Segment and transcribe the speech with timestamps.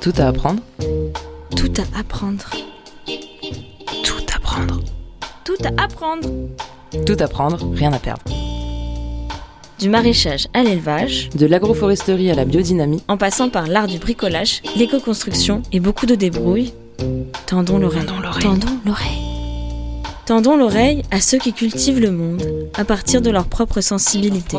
[0.00, 0.62] Tout à apprendre.
[1.56, 2.48] Tout à apprendre.
[4.02, 4.80] Tout apprendre.
[5.44, 6.28] Tout à apprendre.
[7.04, 8.22] Tout apprendre, rien à perdre.
[9.78, 14.62] Du maraîchage à l'élevage, De l'agroforesterie à la biodynamie, en passant par l'art du bricolage,
[14.76, 16.72] l'éco-construction et beaucoup de débrouille,
[17.46, 18.06] tendons l'oreille.
[18.40, 19.29] Tendons l'oreille.
[20.30, 21.02] Tendons l'oreille.
[21.10, 24.58] À ceux qui cultivent le monde à partir de leur propre sensibilité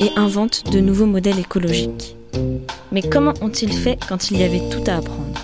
[0.00, 2.16] et inventent de nouveaux modèles écologiques.
[2.90, 5.38] Mais comment ont-ils fait quand il y avait tout à apprendre?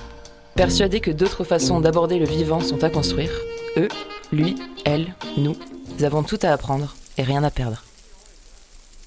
[0.57, 3.31] Persuadés que d'autres façons d'aborder le vivant sont à construire,
[3.77, 3.87] eux,
[4.33, 5.55] lui, elle, nous,
[6.03, 7.85] avons tout à apprendre et rien à perdre.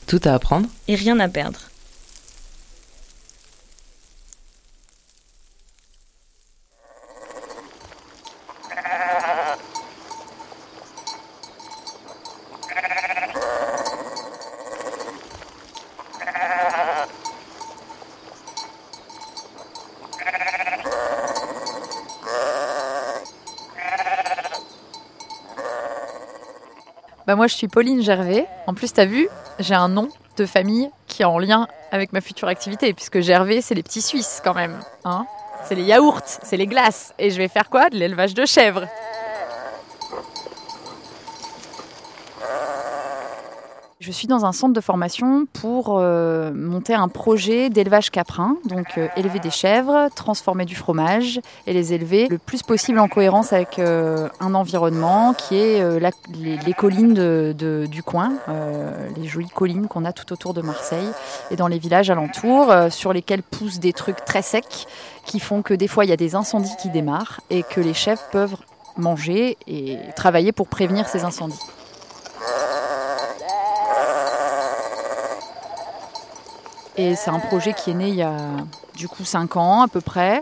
[0.07, 0.70] Tout à apprendre?
[0.87, 1.68] Et rien à perdre.
[27.30, 28.48] Bah moi je suis Pauline Gervais.
[28.66, 32.22] En plus t'as vu, j'ai un nom de famille qui est en lien avec ma
[32.22, 35.27] future activité puisque Gervais c'est les petits Suisses quand même, hein
[35.63, 37.91] C'est les yaourts, c'est les glaces et je vais faire quoi?
[37.91, 38.88] De l'élevage de chèvres.
[44.10, 48.98] Je suis dans un centre de formation pour euh, monter un projet d'élevage caprin, donc
[48.98, 53.54] euh, élever des chèvres, transformer du fromage et les élever le plus possible en cohérence
[53.54, 58.32] avec euh, un environnement qui est les, collines du coin,
[59.16, 61.12] les jolies collines qu'on a tout autour de Marseille
[61.51, 64.88] et dans les villages alentours, sur lesquels poussent des trucs très secs
[65.25, 67.94] qui font que des fois il y a des incendies qui démarrent et que les
[67.94, 68.56] chèvres peuvent
[68.97, 71.59] manger et travailler pour prévenir ces incendies.
[76.95, 78.35] Et c'est un projet qui est né il y a
[78.95, 80.41] du coup 5 ans à peu près,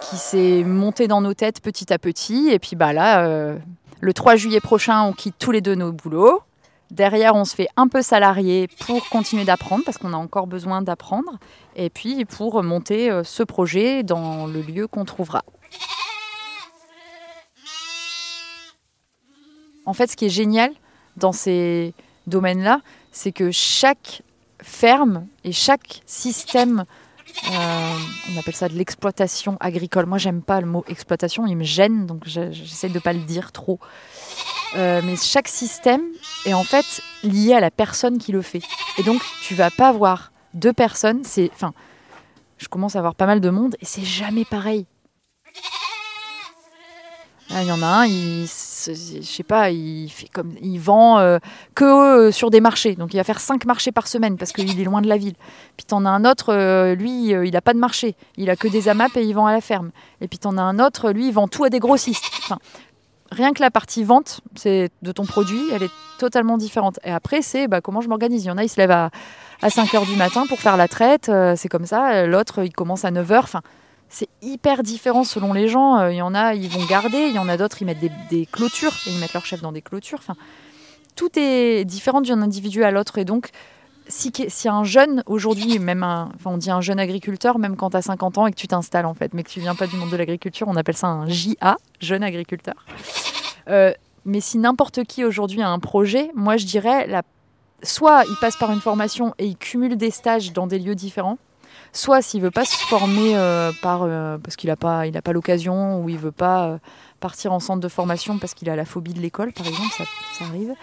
[0.00, 2.48] qui s'est monté dans nos têtes petit à petit.
[2.50, 3.56] Et puis bah là, euh,
[4.00, 6.42] le 3 juillet prochain, on quitte tous les deux nos boulots.
[6.90, 10.82] Derrière, on se fait un peu salarié pour continuer d'apprendre, parce qu'on a encore besoin
[10.82, 11.38] d'apprendre.
[11.74, 15.42] Et puis pour monter euh, ce projet dans le lieu qu'on trouvera.
[19.86, 20.70] En fait, ce qui est génial
[21.16, 21.94] dans ces
[22.26, 22.80] domaines-là,
[23.10, 24.22] c'est que chaque
[24.62, 26.84] ferme et chaque système,
[27.50, 27.94] euh,
[28.34, 30.06] on appelle ça de l'exploitation agricole.
[30.06, 33.20] Moi, j'aime pas le mot exploitation, il me gêne, donc je- j'essaie de pas le
[33.20, 33.78] dire trop.
[34.76, 36.02] Euh, mais chaque système
[36.46, 38.62] est en fait lié à la personne qui le fait.
[38.98, 41.22] Et donc, tu vas pas avoir deux personnes.
[41.24, 41.74] C'est, enfin,
[42.58, 44.86] je commence à avoir pas mal de monde et c'est jamais pareil.
[47.50, 48.46] Là, Il y en a un, il,
[48.86, 51.38] je sais pas, il fait comme, il vend euh,
[51.74, 52.94] que euh, sur des marchés.
[52.94, 55.34] Donc il va faire cinq marchés par semaine parce qu'il est loin de la ville.
[55.76, 58.14] Puis t'en as un autre, euh, lui, il a pas de marché.
[58.36, 59.90] Il a que des AMAP et il vend à la ferme.
[60.20, 62.24] Et puis t'en as un autre, lui, il vend tout à des grossistes.
[62.44, 62.58] Enfin,
[63.30, 66.98] rien que la partie vente c'est de ton produit, elle est totalement différente.
[67.04, 68.44] Et après, c'est bah, comment je m'organise.
[68.44, 69.10] Il y en a, ils se lèvent à,
[69.62, 72.26] à 5 heures du matin pour faire la traite, c'est comme ça.
[72.26, 73.44] L'autre, il commence à 9 heures.
[73.44, 73.62] Enfin,
[74.12, 75.98] c'est hyper différent selon les gens.
[75.98, 77.26] Euh, Il y en a, ils vont garder.
[77.28, 79.72] Il y en a d'autres, ils mettent des, clôtures et ils mettent leur chef dans
[79.72, 80.18] des clôtures.
[80.18, 80.36] Enfin,
[81.16, 83.16] tout est différent d'un individu à l'autre.
[83.16, 83.48] Et donc,
[84.08, 84.30] si,
[84.66, 88.36] un jeune aujourd'hui, même un, on dit un jeune agriculteur, même quand tu as 50
[88.36, 90.16] ans et que tu t'installes en fait, mais que tu viens pas du monde de
[90.16, 92.74] l'agriculture, on appelle ça un JA, jeune agriculteur.
[93.68, 93.92] Euh,
[94.26, 97.22] mais si n'importe qui aujourd'hui a un projet, moi je dirais, la...
[97.82, 101.38] soit il passe par une formation et il cumule des stages dans des lieux différents,
[101.92, 105.32] soit s'il veut pas se former euh, euh, parce qu'il n'a pas, il a pas
[105.32, 106.78] l'occasion ou il veut pas euh,
[107.20, 110.04] partir en centre de formation parce qu'il a la phobie de l'école, par exemple, ça,
[110.38, 110.74] ça arrive.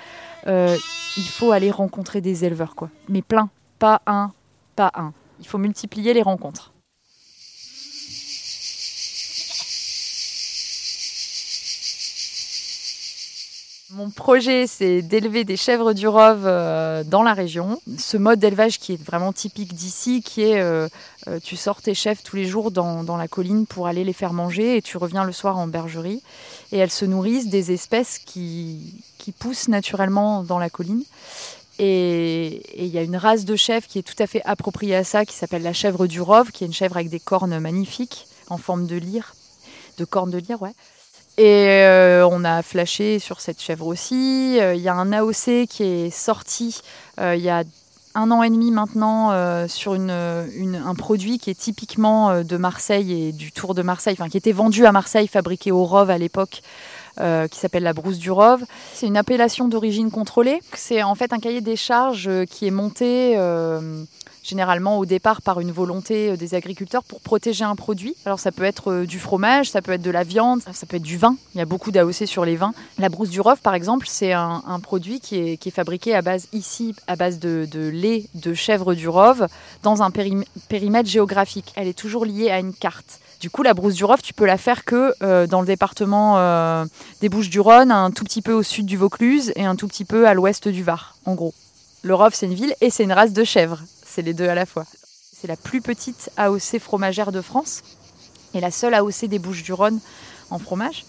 [1.17, 2.89] il faut aller rencontrer des éleveurs, quoi.
[3.09, 3.49] Mais plein,
[3.79, 4.31] pas un,
[4.75, 5.13] pas un.
[5.39, 6.73] Il faut multiplier les rencontres.
[13.91, 17.81] Mon projet, c'est d'élever des chèvres du Rove euh, dans la région.
[17.97, 20.87] Ce mode d'élevage qui est vraiment typique d'ici, qui est euh,
[21.27, 24.31] euh, tu sors tes chèvres tous les jours dans, la colline pour aller les faire
[24.31, 26.21] manger et tu reviens le soir en bergerie.
[26.71, 29.03] Et elles se nourrissent des espèces qui,
[29.39, 31.03] poussent naturellement dans la colline.
[31.79, 35.03] Et il y a une race de chèvre qui est tout à fait appropriée à
[35.03, 38.27] ça, qui s'appelle la chèvre du Rove, qui est une chèvre avec des cornes magnifiques,
[38.49, 39.33] en forme de lyre,
[39.97, 40.73] de cornes de lyre, ouais.
[41.39, 44.57] Et euh, on a flashé sur cette chèvre aussi.
[44.59, 46.81] Euh, Il y a un AOC qui est sorti
[47.17, 47.63] euh, il y a
[48.13, 49.31] un an et demi maintenant
[49.67, 54.35] sur un produit qui est typiquement de Marseille et du Tour de Marseille, enfin qui
[54.35, 56.63] était vendu à Marseille, fabriqué au Rove à l'époque,
[57.17, 58.65] qui s'appelle la brousse du Rove.
[58.93, 60.59] C'est une appellation d'origine contrôlée.
[60.73, 63.37] C'est en fait un cahier des charges qui est monté
[64.43, 68.15] généralement au départ par une volonté des agriculteurs pour protéger un produit.
[68.25, 71.03] Alors ça peut être du fromage, ça peut être de la viande, ça peut être
[71.03, 71.35] du vin.
[71.55, 72.73] Il y a beaucoup d'AOC sur les vins.
[72.97, 76.95] La brousse du Rove, par exemple, c'est un, produit qui est, fabriqué à base ici,
[77.07, 79.47] à base de, lait de chèvre du Rove,
[79.83, 81.73] dans un périmètre géographique.
[81.75, 83.19] Elle est toujours liée à une carte.
[83.39, 86.37] Du coup, la brousse du Rove, tu peux la faire que euh, dans le département
[86.37, 86.85] euh,
[87.21, 90.27] des Bouches-du-Rhône, un tout petit peu au sud du Vaucluse et un tout petit peu
[90.27, 91.53] à l'ouest du Var, en gros.
[92.01, 93.79] Le Rove, c'est une ville et c'est une race de chèvres.
[94.09, 94.85] C'est les deux à la fois.
[95.39, 97.83] C'est la plus petite AOC fromagère de France
[98.55, 99.99] et la seule AOC des Bouches-du-Rhône
[100.49, 101.05] en fromage.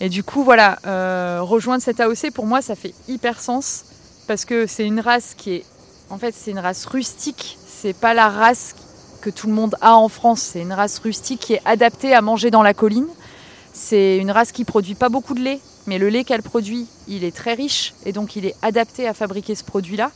[0.00, 3.84] Et du coup, voilà, euh, rejoindre cette AOC, pour moi, ça fait hyper sens
[4.26, 5.64] parce que c'est une race qui est,
[6.10, 7.56] en fait, c'est une race rustique.
[7.66, 8.74] C'est pas la race
[9.22, 10.42] que tout le monde a en France.
[10.52, 13.08] C'est une race rustique qui est adaptée à manger dans la colline.
[13.72, 17.24] C'est une race qui produit pas beaucoup de lait, mais le lait qu'elle produit, il
[17.24, 20.10] est très riche et donc il est adapté à fabriquer ce produit-là.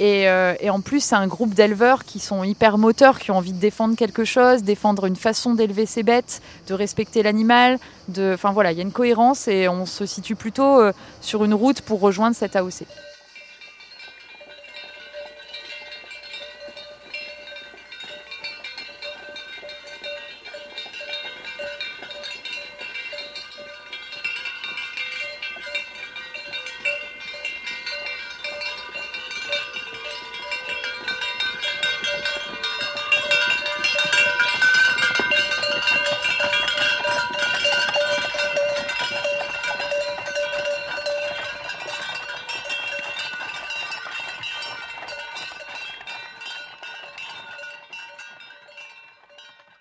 [0.00, 3.52] Et, euh, en plus, c'est un groupe d'éleveurs qui sont hyper moteurs, qui ont envie
[3.52, 7.78] de défendre quelque chose, défendre une façon d'élever ses bêtes, de respecter l'animal.
[8.18, 11.54] Enfin voilà, il y a une cohérence et on se situe plutôt euh, sur une
[11.54, 12.84] route pour rejoindre cette AOC.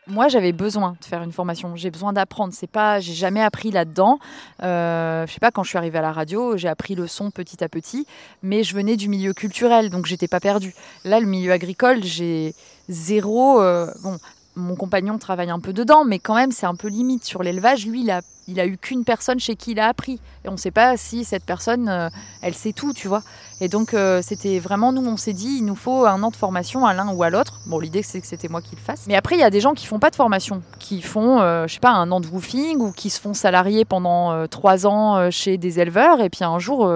[0.07, 1.75] Moi, j'avais besoin de faire une formation.
[1.75, 2.53] J'ai besoin d'apprendre.
[2.53, 4.19] C'est pas, j'ai jamais appris là-dedans.
[4.61, 7.31] Euh, je sais pas, quand je suis arrivée à la radio, j'ai appris le son
[7.31, 8.05] petit à petit,
[8.41, 10.73] mais je venais du milieu culturel, donc j'étais pas perdue.
[11.05, 12.53] Là, le milieu agricole, j'ai
[12.89, 13.61] zéro.
[13.61, 14.17] Euh, bon,
[14.55, 17.23] mon compagnon travaille un peu dedans, mais quand même, c'est un peu limite.
[17.23, 20.19] Sur l'élevage, lui, il a, il a eu qu'une personne chez qui il a appris.
[20.45, 22.09] Et on ne sait pas si cette personne, euh,
[22.41, 23.23] elle sait tout, tu vois.
[23.61, 26.35] Et donc, euh, c'était vraiment, nous, on s'est dit, il nous faut un an de
[26.35, 27.61] formation à l'un ou à l'autre.
[27.65, 29.05] Bon, l'idée, c'est que c'était moi qui le fasse.
[29.07, 31.67] Mais après, il y a des gens qui font pas de formation, qui font, euh,
[31.67, 35.31] je sais pas, un an de woofing ou qui se font salariés pendant trois ans
[35.31, 36.21] chez des éleveurs.
[36.21, 36.91] Et puis un jour,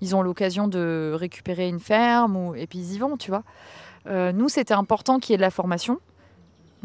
[0.00, 2.54] ils ont l'occasion de récupérer une ferme ou...
[2.54, 3.42] et puis ils y vont, tu vois.
[4.32, 5.98] nous, c'était important qu'il y ait de la formation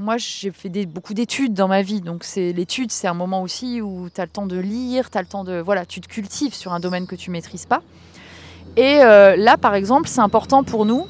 [0.02, 2.02] moi, j'ai fait beaucoup d'études dans ma vie.
[2.02, 5.18] Donc, c'est l'étude, c'est un moment aussi où tu as le temps de lire, tu
[5.18, 5.60] as le temps de.
[5.60, 7.82] Voilà, tu te cultives sur un domaine que tu maîtrises pas.
[8.78, 11.06] Et euh, là, par exemple, c'est important pour nous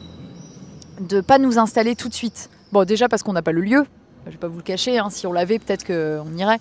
[1.00, 2.50] de pas nous installer tout de suite.
[2.72, 3.86] Bon, déjà parce qu'on n'a pas le lieu.
[4.26, 5.00] Je ne vais pas vous le cacher.
[5.00, 5.10] Hein.
[5.10, 6.60] si on l'avait, peut-être qu'on irait.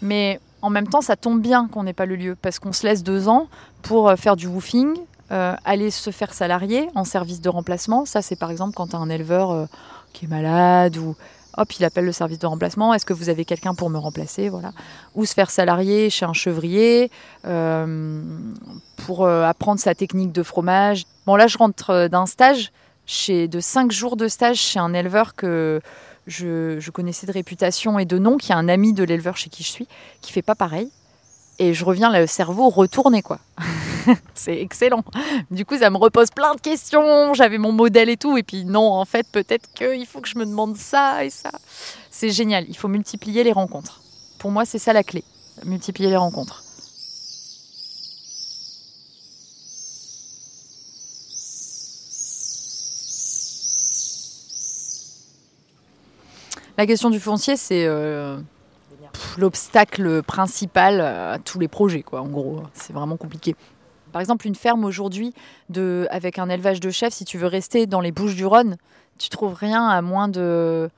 [0.00, 2.86] Mais en même temps, ça tombe bien qu'on n'ait pas le lieu parce qu'on se
[2.86, 3.48] laisse deux ans
[3.82, 4.94] pour euh, faire du woofing,
[5.32, 8.04] euh, aller se faire salarier en service de remplacement.
[8.04, 9.68] Ça, c'est par exemple quand tu as un éleveur
[10.12, 11.16] qui est malade ou
[11.56, 12.94] hop, il appelle le service de remplacement.
[12.94, 14.48] Est-ce que vous avez quelqu'un pour me remplacer?
[14.48, 14.72] Voilà.
[15.14, 17.10] Ou se faire salarier chez un chevrier
[17.46, 18.22] euh,
[19.06, 21.04] pour euh, apprendre sa technique de fromage.
[21.26, 22.72] Bon, là, je rentre euh, d'un stage,
[23.06, 25.80] chez, de cinq jours de stage chez un éleveur que
[26.26, 29.62] je, connaissais de réputation et de nom, qui est un ami de l'éleveur chez qui
[29.62, 29.88] je suis,
[30.20, 30.90] qui fait pas pareil.
[31.58, 33.38] Et je reviens le cerveau retourné, quoi.
[34.34, 35.04] c'est excellent.
[35.50, 37.32] Du coup, ça me repose plein de questions.
[37.34, 38.36] J'avais mon modèle et tout.
[38.36, 41.50] Et puis, non, en fait, peut-être qu'il faut que je me demande ça et ça.
[42.10, 42.66] C'est génial.
[42.68, 44.00] Il faut multiplier les rencontres.
[44.38, 45.22] Pour moi, c'est ça la clé.
[45.64, 46.64] Multiplier les rencontres.
[56.76, 58.36] La question du foncier, c'est euh,
[59.38, 62.20] l'obstacle principal à tous les projets, quoi.
[62.20, 63.54] En gros, c'est vraiment compliqué.
[64.12, 65.34] Par exemple, une ferme aujourd'hui,
[66.10, 68.76] avec un élevage de chèvres, si tu veux rester dans les Bouches du Rhône,
[69.18, 70.88] tu trouves rien à moins de,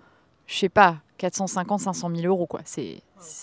[0.46, 2.60] je sais pas, 450, 500 000 euros, quoi.
[2.64, 3.02] C'est,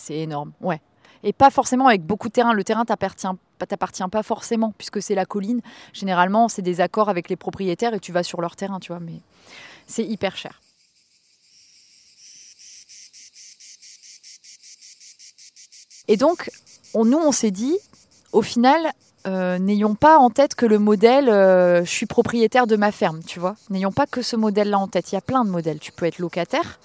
[0.09, 0.79] énorme, ouais.
[1.23, 2.53] Et pas forcément avec beaucoup de terrain.
[2.53, 5.61] Le terrain t'appartient, t'appartient pas forcément, puisque c'est la colline.
[5.93, 8.99] Généralement, c'est des accords avec les propriétaires et tu vas sur leur terrain, tu vois.
[8.99, 9.21] Mais
[9.87, 10.59] c'est hyper cher.
[16.07, 16.49] Et donc,
[16.95, 17.77] nous, on s'est dit,
[18.31, 18.91] au final,
[19.25, 23.21] euh, n'ayons pas en tête que le modèle euh, je suis propriétaire de ma ferme,
[23.25, 23.55] tu vois.
[23.69, 25.11] N'ayons pas que ce modèle-là en tête.
[25.11, 25.79] Il y a plein de modèles.
[25.79, 26.79] Tu peux être locataire,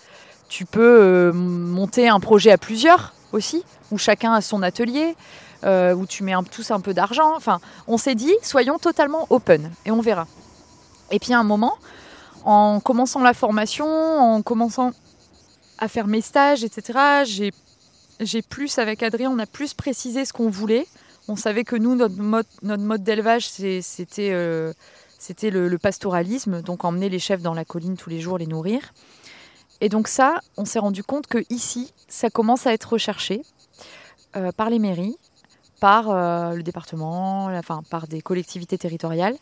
[0.48, 5.16] tu peux euh, monter un projet à plusieurs aussi, où chacun a son atelier,
[5.64, 7.34] où tu mets tous un peu d'argent.
[7.37, 10.26] Enfin, on s'est dit, soyons totalement open et on verra.
[11.10, 11.75] Et puis à un moment,
[12.44, 14.92] en commençant la formation, en commençant
[15.78, 17.52] à faire mes stages, etc., j'ai
[18.20, 20.87] j'ai plus, avec Adrien, on a plus précisé ce qu'on voulait.
[21.28, 24.72] On savait que nous, notre mode, d'élevage, c'était euh,
[25.42, 28.94] le, pastoralisme, donc emmener les chèvres dans la colline tous les jours, les nourrir.
[29.80, 33.42] Et donc ça, on s'est rendu compte que ici, ça commence à être recherché
[34.37, 35.16] euh, par les mairies,
[35.80, 39.37] par euh, le département, enfin par des collectivités territoriales,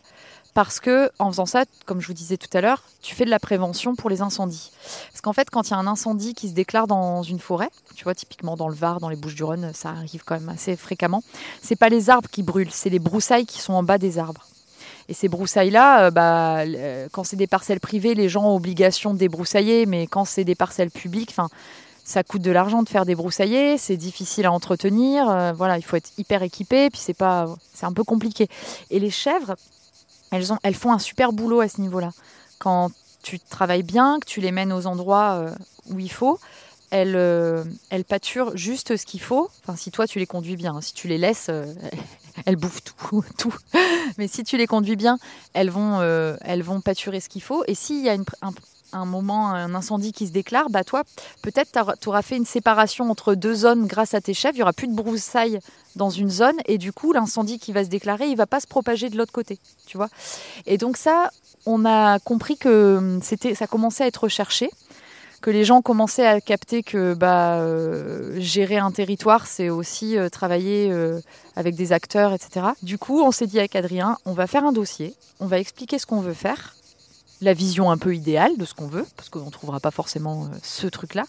[0.54, 3.30] parce que en faisant ça, comme je vous disais tout à l'heure, tu fais de
[3.30, 4.70] la prévention pour les incendies.
[5.10, 7.68] Parce qu'en fait, quand il y a un incendie qui se déclare dans une forêt,
[7.94, 11.22] tu vois, typiquement dans le Var, dans les Bouches-du-Rhône, ça arrive quand même assez fréquemment.
[11.62, 14.46] C'est pas les arbres qui brûlent, c'est les broussailles qui sont en bas des arbres.
[15.08, 16.64] Et ces broussailles-là, euh, bah,
[17.12, 20.54] quand c'est des parcelles privées, les gens ont obligation de débroussailler, mais quand c'est des
[20.54, 21.48] parcelles publiques, enfin,
[22.06, 25.82] ça coûte de l'argent de faire des broussaillers, c'est difficile à entretenir, euh, voilà, il
[25.82, 28.48] faut être hyper équipé, puis c'est pas, c'est un peu compliqué.
[28.90, 29.56] Et les chèvres,
[30.30, 32.12] elles, ont, elles font un super boulot à ce niveau-là.
[32.60, 32.92] Quand
[33.24, 35.50] tu travailles bien, que tu les mènes aux endroits euh,
[35.90, 36.38] où il faut,
[36.90, 39.50] elles, euh, elles pâturent juste ce qu'il faut.
[39.64, 41.50] Enfin, si toi tu les conduis bien, si tu les laisses,
[42.46, 43.54] elles bouffent tout, tout.
[44.16, 45.18] Mais si tu les conduis bien,
[45.54, 46.00] elles vont,
[46.40, 47.64] elles vont pâturer ce qu'il faut.
[47.66, 48.52] Et s'il y a un,
[48.92, 51.04] un, moment, un incendie qui se déclare, bah toi,
[51.42, 54.56] peut-être tu auras fait une séparation entre deux zones grâce à tes chèvres.
[54.56, 55.60] Il y aura plus de broussailles
[55.96, 58.66] dans une zone et du coup l'incendie qui va se déclarer, il va pas se
[58.66, 60.08] propager de l'autre côté, tu vois.
[60.66, 61.30] Et donc ça,
[61.64, 64.70] on a compris que hum, c'était, ça commençait à être recherché,
[65.42, 70.28] que les gens commençaient à capter que bah, euh, gérer un territoire, c'est aussi euh,
[70.28, 71.20] travailler euh,
[71.56, 72.66] avec des acteurs, etc.
[72.82, 75.98] Du coup, on s'est dit avec Adrien, on va faire un dossier, on va expliquer
[75.98, 76.74] ce qu'on veut faire,
[77.40, 80.44] la vision un peu idéale de ce qu'on veut, parce qu'on ne trouvera pas forcément
[80.44, 81.24] euh, ce truc-là,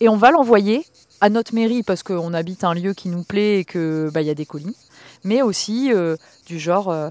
[0.00, 0.84] et on va l'envoyer
[1.20, 4.30] à notre mairie parce qu'on habite un lieu qui nous plaît et que bah, y
[4.30, 4.74] a des collines,
[5.24, 7.10] mais aussi euh, du genre euh,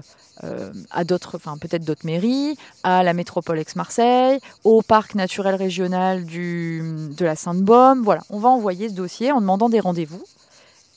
[0.90, 6.80] à d'autres, enfin peut-être d'autres mairies, à la métropole Aix-Marseille, au parc naturel régional du,
[7.16, 8.02] de la Sainte-Baume.
[8.02, 10.22] Voilà, on va envoyer ce dossier en demandant des rendez-vous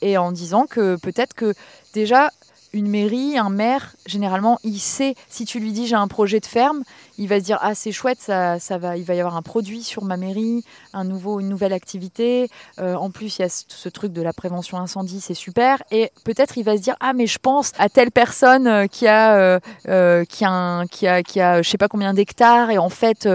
[0.01, 1.53] et en disant que peut-être que
[1.93, 2.29] déjà
[2.73, 6.45] une mairie, un maire, généralement, il sait, si tu lui dis j'ai un projet de
[6.45, 6.83] ferme,
[7.17, 9.83] il va se dire ah c'est chouette, ça, va, il va y avoir un produit
[9.83, 10.63] sur ma mairie,
[10.93, 12.49] un nouveau, une nouvelle activité.
[12.79, 15.83] Euh, en plus, il y a ce, truc de la prévention incendie, c'est super.
[15.91, 19.07] Et peut-être il va se dire ah mais je pense à telle personne euh, qui
[19.07, 20.85] a, euh, euh, qui a,
[21.23, 23.27] qui a, je sais pas combien d'hectares et en fait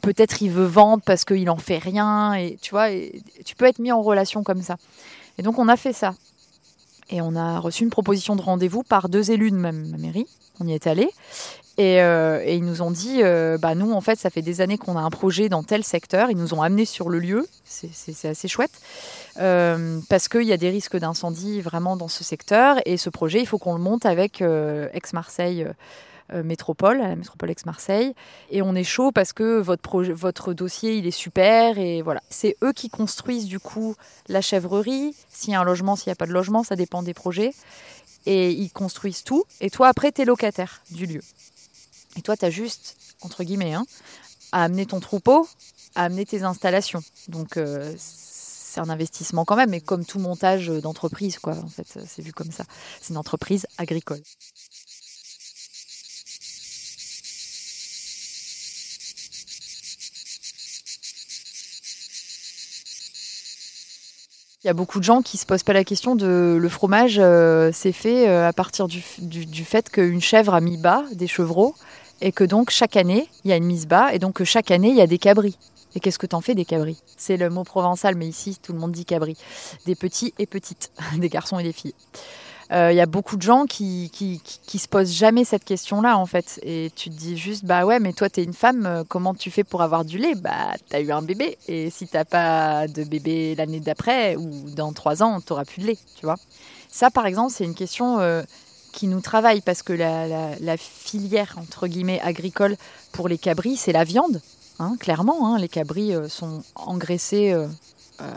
[0.00, 3.66] peut-être il veut vendre parce qu'il en fait rien et tu vois, et, tu peux
[3.66, 4.76] être mis en relation comme ça.
[5.38, 6.14] Et donc on a fait ça.
[7.12, 10.26] Et on a reçu une proposition de rendez-vous par deux élus de ma, ma mairie.
[10.60, 11.10] On y est allé.
[11.78, 14.60] Et, euh, et, ils nous ont dit, euh, bah nous en fait, ça fait des
[14.60, 16.30] années qu'on a un projet dans tel secteur.
[16.30, 17.46] Ils nous ont amenés sur le lieu.
[17.64, 18.80] C'est assez chouette
[19.38, 22.76] euh, parce qu'il y a des risques d'incendie vraiment dans ce secteur.
[22.84, 25.64] Et ce projet, il faut qu'on le monte avec Aix-Marseille.
[25.64, 25.72] Euh,
[26.42, 28.14] métropole, à la métropole Aix-Marseille.
[28.50, 31.78] Et on est chaud parce que votre, projet, votre dossier, il est super.
[31.78, 32.22] Et voilà.
[32.30, 33.94] C'est eux qui construisent du coup
[34.28, 35.14] la chèvrerie.
[35.28, 37.52] S'il y a un logement, s'il n'y a pas de logement, ça dépend des projets.
[38.26, 39.44] Et ils construisent tout.
[39.60, 41.22] Et toi, après, tu es locataire du lieu.
[42.16, 43.84] Et toi, tu as juste, entre guillemets, hein,
[44.52, 45.48] à amener ton troupeau,
[45.94, 47.02] à amener tes installations.
[47.28, 51.54] Donc, euh, c'est un investissement quand même, mais comme tout montage d'entreprise, quoi.
[51.56, 52.64] En fait, c'est vu comme ça.
[53.00, 54.20] C'est une entreprise agricole.
[64.64, 67.16] Il y a beaucoup de gens qui se posent pas la question de le fromage,
[67.18, 71.02] euh, c'est fait euh, à partir du, du, du fait qu'une chèvre a mis bas
[71.10, 71.74] des chevreaux
[72.20, 74.70] et que donc chaque année il y a une mise bas et donc que chaque
[74.70, 75.58] année il y a des cabris.
[75.96, 77.02] Et qu'est-ce que t'en fais des cabris?
[77.16, 79.36] C'est le mot provençal, mais ici tout le monde dit cabris.
[79.84, 81.94] Des petits et petites, des garçons et des filles.
[82.72, 86.16] Il euh, y a beaucoup de gens qui, qui, qui, se posent jamais cette question-là,
[86.16, 86.58] en fait.
[86.62, 89.50] Et tu te dis juste, bah ouais, mais toi, t'es une femme, euh, comment tu
[89.50, 90.34] fais pour avoir du lait?
[90.34, 91.58] Bah, t'as eu un bébé.
[91.68, 95.88] Et si t'as pas de bébé l'année d'après ou dans trois ans, t'auras plus de
[95.88, 96.36] lait, tu vois.
[96.90, 98.42] Ça, par exemple, c'est une question euh,
[98.94, 102.76] qui nous travaille parce que la, la, filière, entre guillemets, agricole
[103.12, 104.40] pour les cabris, c'est la viande.
[104.78, 107.54] Hein, clairement, hein, les cabris sont engraissés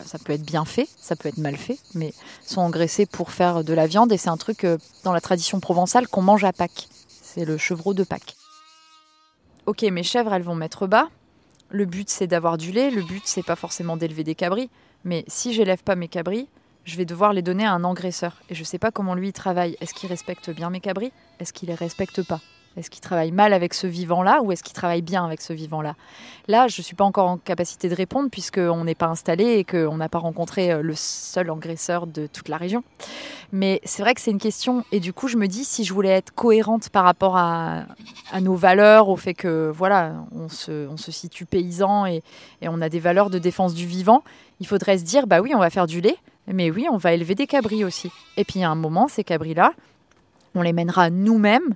[0.03, 2.13] ça peut être bien fait, ça peut être mal fait, mais
[2.45, 5.59] sont engraissés pour faire de la viande et c'est un truc euh, dans la tradition
[5.59, 6.87] provençale qu'on mange à Pâques.
[7.07, 8.35] C'est le chevreau de Pâques.
[9.65, 11.09] Ok, mes chèvres, elles vont mettre bas.
[11.69, 12.91] Le but, c'est d'avoir du lait.
[12.91, 14.69] Le but, c'est pas forcément d'élever des cabris.
[15.03, 16.47] Mais si j'élève pas mes cabris,
[16.83, 18.41] je vais devoir les donner à un engraisseur.
[18.49, 19.75] Et je sais pas comment lui il travaille.
[19.81, 21.11] Est-ce qu'il respecte bien mes cabris?
[21.39, 22.41] Est-ce qu'il les respecte pas?
[22.77, 25.95] Est-ce qu'il travaille mal avec ce vivant-là ou est-ce qu'il travaille bien avec ce vivant-là?
[26.47, 29.63] Là, je ne suis pas encore en capacité de répondre puisqu'on n'est pas installé et
[29.63, 32.83] qu'on n'a pas rencontré euh, le seul engraisseur de toute la région.
[33.51, 35.93] Mais c'est vrai que c'est une question et du coup, je me dis si je
[35.93, 37.85] voulais être cohérente par rapport à,
[38.31, 42.23] à nos valeurs, au fait que voilà, on se, situe paysan et,
[42.61, 44.23] et on a des valeurs de défense du vivant,
[44.59, 46.17] il faudrait se dire bah oui, on va faire du lait,
[46.47, 48.11] Mais oui, on va élever des cabris aussi.
[48.37, 49.71] Et puis, a un moment, ces cabris-là,
[50.53, 51.75] on les mènera nous-mêmes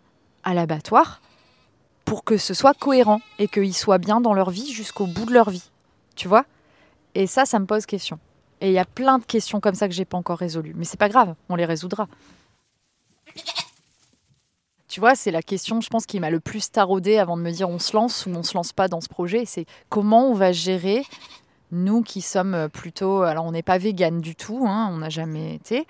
[0.50, 1.22] à l'abattoir
[2.06, 5.34] pour que ce soit cohérent et qu'ils soient bien dans leur vie jusqu'au bout de
[5.34, 5.70] leur vie.
[6.15, 6.46] Tu vois?
[7.13, 8.20] Et ça, ça me pose question.
[8.62, 10.74] Et il y a plein de questions comme ça que j'ai pas encore résolues.
[10.75, 12.08] Mais c'est pas grave, on les résoudra.
[14.88, 17.51] Tu vois, c'est la question, je pense, qui m'a le plus taraudé avant de me
[17.51, 19.46] dire on se lance ou on se lance pas dans ce projet.
[19.46, 21.03] C'est comment on va gérer,
[21.71, 23.21] nous qui sommes plutôt.
[23.21, 25.85] Alors, on n'est pas vegan du tout, hein, on n'a jamais été,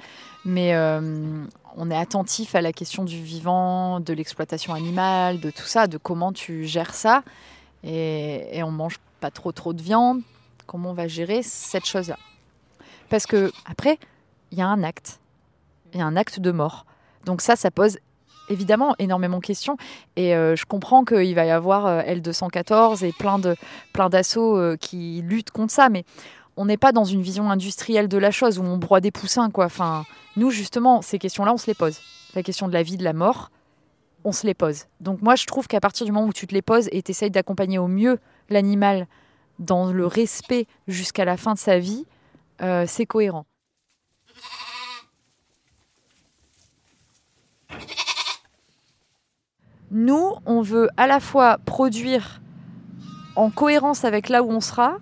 [0.45, 1.45] mais euh,
[1.77, 5.97] on est attentif à la question du vivant, de l'exploitation animale, de tout ça, de
[5.97, 7.23] comment tu gères ça.
[7.83, 10.21] Et, et on mange pas trop trop de viande.
[10.65, 12.17] Comment on va gérer cette chose-là?
[13.09, 13.97] Parce que, après,
[14.51, 15.19] il y a un acte.
[15.93, 16.85] Il y a un acte de mort.
[17.25, 17.97] Donc, ça, ça pose
[18.49, 19.77] évidemment énormément de questions.
[20.15, 23.55] Et euh, je comprends qu'il va y avoir euh, L214 et plein de
[23.93, 26.03] plein d'assauts euh, qui luttent contre ça, mais
[26.57, 29.49] on n'est pas dans une vision industrielle de la chose où on broie des poussins,
[29.49, 29.65] quoi.
[29.65, 30.03] Enfin,
[30.35, 31.99] nous, justement, ces questions-là, on se les pose.
[32.35, 33.49] La question de la vie, de la mort,
[34.25, 34.85] on se les pose.
[34.99, 37.11] Donc moi, je trouve qu'à partir du moment où tu te les poses et tu
[37.11, 39.07] essayes d'accompagner au mieux l'animal
[39.59, 42.05] dans le respect jusqu'à la fin de sa vie,
[42.85, 43.45] c'est cohérent.
[49.91, 52.41] Nous, on veut à la fois produire
[53.35, 54.97] en cohérence avec là où on sera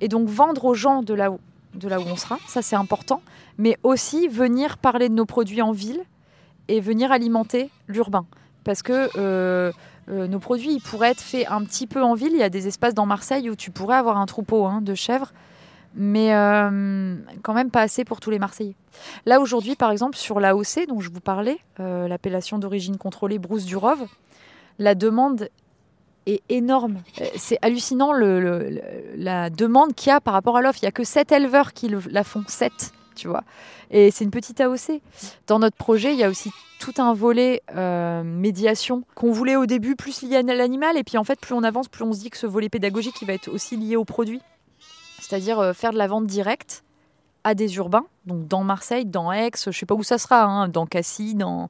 [0.00, 1.38] et donc vendre aux gens de là où,
[1.82, 3.22] on sera, ça c'est important,
[3.58, 6.00] mais aussi venir parler de nos produits en ville
[6.68, 8.26] et venir alimenter l'urbain.
[8.64, 9.70] Parce que euh,
[10.10, 12.32] euh, nos produits ils pourraient être faits un petit peu en ville.
[12.32, 14.94] Il y a des espaces dans Marseille où tu pourrais avoir un troupeau hein, de
[14.94, 15.32] chèvres,
[15.94, 18.74] mais euh, quand même pas assez pour tous les Marseillais.
[19.26, 23.64] Là aujourd'hui, par exemple, sur l'AOC dont je vous parlais, euh, l'appellation d'origine contrôlée Brousse
[23.64, 24.04] du Rove,
[24.78, 25.48] la demande
[26.26, 27.02] est énorme.
[27.20, 30.80] Euh, C'est hallucinant la demande qu'il y a par rapport à l'offre.
[30.82, 32.72] Il n'y a que 7 éleveurs qui la font, 7,
[33.14, 33.44] tu vois.
[33.90, 35.00] Et c'est une petite AOC.
[35.46, 37.62] Dans notre projet, il y a aussi tout un volet
[38.24, 40.96] médiation qu'on voulait au début plus lié à l'animal.
[40.96, 43.20] Et puis en fait, plus on avance, plus on se dit que ce volet pédagogique,
[43.22, 44.40] il va être aussi lié au produit.
[45.24, 46.84] C'est-à-dire euh, faire de la vente directe
[47.44, 50.68] à des urbains, donc dans Marseille, dans Aix, je sais pas où ça sera, hein,
[50.68, 51.68] dans Cassis, dans,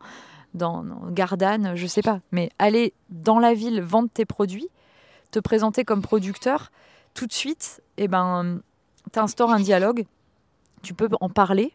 [0.55, 2.21] dans, dans Gardanne, je sais pas.
[2.33, 4.69] Mais aller dans la ville vendre tes produits,
[5.31, 6.73] te présenter comme producteur,
[7.15, 8.61] tout de suite, eh ben,
[9.13, 10.05] tu instaures un dialogue,
[10.83, 11.73] tu peux en parler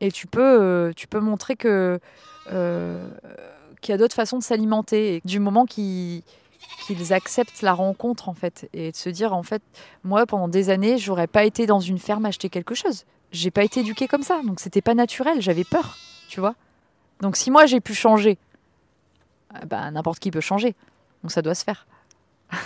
[0.00, 2.00] et tu peux, euh, tu peux montrer que
[2.50, 3.08] euh,
[3.82, 5.20] qu'il y a d'autres façons de s'alimenter.
[5.24, 6.22] Du moment qu'ils
[6.94, 9.62] qu'ils acceptent la rencontre en fait et de se dire en fait
[10.04, 13.04] moi pendant des années j'aurais pas été dans une ferme acheter quelque chose.
[13.32, 15.96] J'ai pas été éduquée comme ça donc c'était pas naturel j'avais peur
[16.28, 16.54] tu vois.
[17.20, 18.38] Donc si moi j'ai pu changer
[19.54, 20.74] euh, bah, n'importe qui peut changer.
[21.22, 21.86] Donc ça doit se faire.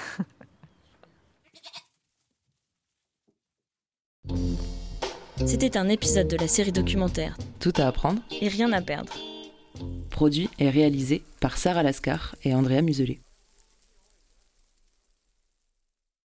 [5.46, 9.12] C'était un épisode de la série documentaire Tout à apprendre, Et rien à perdre.
[10.10, 13.20] produit et réalisé par Sarah Lascar et Andrea Muselet.